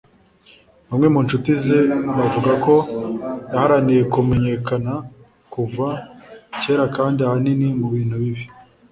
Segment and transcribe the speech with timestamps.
[0.89, 1.77] Bamwe mu nshuti ze
[2.17, 2.75] bavuga ko
[3.51, 4.93] yaharaniye kumenyekana
[5.53, 5.87] kuva
[6.59, 8.43] cyera kandi ahanini mu bintu bibi